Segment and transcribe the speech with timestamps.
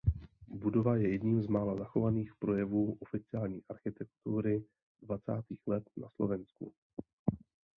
[0.47, 4.63] Budova je jedním z mála zachovaných projevů oficiální architektury
[5.01, 6.73] dvacátých let na Slovensku.